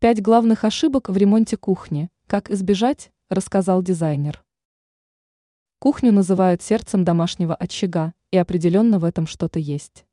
Пять 0.00 0.22
главных 0.22 0.62
ошибок 0.62 1.08
в 1.08 1.16
ремонте 1.16 1.56
кухни. 1.56 2.08
Как 2.28 2.52
избежать, 2.52 3.10
рассказал 3.30 3.82
дизайнер. 3.82 4.44
Кухню 5.80 6.12
называют 6.12 6.62
сердцем 6.62 7.04
домашнего 7.04 7.52
очага, 7.56 8.14
и 8.30 8.36
определенно 8.36 9.00
в 9.00 9.04
этом 9.04 9.26
что-то 9.26 9.58
есть. 9.58 10.06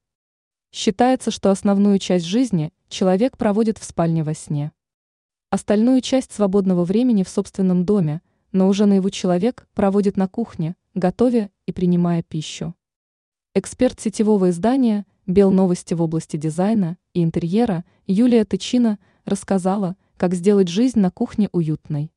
Считается, 0.72 1.30
что 1.30 1.52
основную 1.52 2.00
часть 2.00 2.26
жизни 2.26 2.74
человек 2.90 3.38
проводит 3.38 3.78
в 3.78 3.84
спальне 3.84 4.24
во 4.24 4.34
сне. 4.34 4.72
Остальную 5.52 6.02
часть 6.02 6.32
свободного 6.32 6.84
времени 6.84 7.22
в 7.22 7.30
собственном 7.30 7.86
доме, 7.86 8.24
но 8.52 8.68
уже 8.68 8.88
наяву 8.88 9.12
человек 9.12 9.68
проводит 9.76 10.18
на 10.18 10.28
кухне, 10.28 10.76
готовя 10.96 11.52
и 11.68 11.72
принимая 11.72 12.24
пищу. 12.24 12.74
Эксперт 13.54 14.00
сетевого 14.00 14.50
издания 14.50 15.06
«Бел 15.28 15.52
новости» 15.52 15.94
в 15.94 16.02
области 16.02 16.38
дизайна 16.38 16.98
и 17.14 17.24
интерьера 17.24 17.86
Юлия 18.08 18.46
Тычина– 18.46 18.98
рассказала, 19.26 19.98
как 20.18 20.34
сделать 20.34 20.68
жизнь 20.68 21.00
на 21.00 21.12
кухне 21.12 21.50
уютной. 21.52 22.12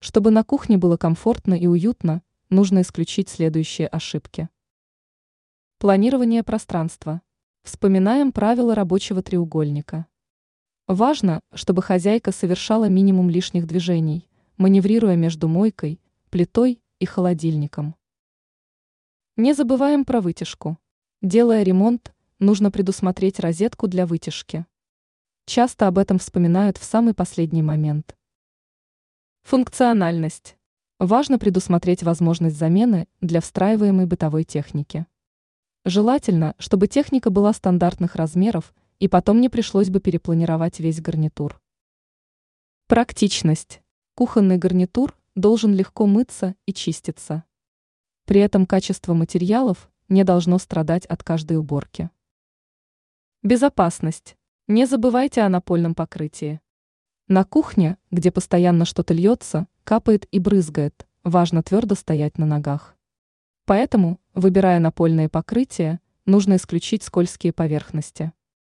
Чтобы 0.00 0.30
на 0.30 0.44
кухне 0.44 0.76
было 0.76 0.96
комфортно 0.96 1.54
и 1.54 1.66
уютно, 1.66 2.22
нужно 2.50 2.82
исключить 2.82 3.28
следующие 3.28 3.88
ошибки. 3.88 4.48
Планирование 5.78 6.42
пространства. 6.42 7.22
Вспоминаем 7.62 8.32
правила 8.32 8.74
рабочего 8.74 9.22
треугольника. 9.22 10.06
Важно, 10.86 11.40
чтобы 11.54 11.82
хозяйка 11.82 12.30
совершала 12.30 12.90
минимум 12.90 13.30
лишних 13.30 13.66
движений, 13.66 14.28
маневрируя 14.58 15.16
между 15.16 15.48
мойкой, 15.48 16.00
плитой 16.28 16.82
и 16.98 17.06
холодильником. 17.06 17.94
Не 19.36 19.54
забываем 19.54 20.04
про 20.04 20.20
вытяжку. 20.20 20.78
Делая 21.22 21.62
ремонт, 21.62 22.14
нужно 22.38 22.70
предусмотреть 22.70 23.40
розетку 23.40 23.88
для 23.88 24.06
вытяжки. 24.06 24.66
Часто 25.46 25.88
об 25.88 25.98
этом 25.98 26.18
вспоминают 26.18 26.78
в 26.78 26.84
самый 26.84 27.12
последний 27.12 27.62
момент. 27.62 28.16
Функциональность. 29.42 30.56
Важно 30.98 31.38
предусмотреть 31.38 32.02
возможность 32.02 32.56
замены 32.56 33.08
для 33.20 33.42
встраиваемой 33.42 34.06
бытовой 34.06 34.44
техники. 34.44 35.06
Желательно, 35.84 36.54
чтобы 36.58 36.86
техника 36.86 37.28
была 37.28 37.52
стандартных 37.52 38.16
размеров 38.16 38.72
и 39.00 39.06
потом 39.06 39.42
не 39.42 39.50
пришлось 39.50 39.90
бы 39.90 40.00
перепланировать 40.00 40.80
весь 40.80 41.02
гарнитур. 41.02 41.60
Практичность. 42.86 43.82
Кухонный 44.14 44.56
гарнитур 44.56 45.14
должен 45.34 45.74
легко 45.74 46.06
мыться 46.06 46.54
и 46.64 46.72
чиститься. 46.72 47.44
При 48.24 48.40
этом 48.40 48.64
качество 48.64 49.12
материалов 49.12 49.90
не 50.08 50.24
должно 50.24 50.56
страдать 50.58 51.04
от 51.04 51.22
каждой 51.22 51.58
уборки. 51.58 52.08
Безопасность. 53.42 54.38
Не 54.66 54.86
забывайте 54.86 55.42
о 55.42 55.50
напольном 55.50 55.94
покрытии. 55.94 56.58
На 57.28 57.44
кухне, 57.44 57.98
где 58.10 58.30
постоянно 58.30 58.86
что-то 58.86 59.12
льется, 59.12 59.66
капает 59.84 60.26
и 60.30 60.38
брызгает, 60.38 61.06
важно 61.22 61.62
твердо 61.62 61.94
стоять 61.94 62.38
на 62.38 62.46
ногах. 62.46 62.96
Поэтому, 63.66 64.20
выбирая 64.32 64.78
напольные 64.78 65.28
покрытия, 65.28 66.00
нужно 66.24 66.56
исключить 66.56 67.02
скользкие 67.02 67.52
поверхности. 67.52 68.32